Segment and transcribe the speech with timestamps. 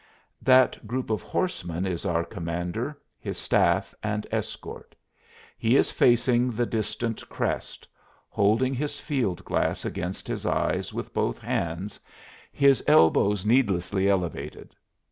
[0.41, 4.95] That group of horsemen is our commander, his staff and escort.
[5.59, 7.87] He is facing the distant crest,
[8.27, 11.99] holding his field glass against his eyes with both hands,
[12.51, 14.75] his elbows needlessly elevated.